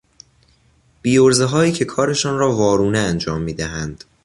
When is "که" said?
1.71-1.85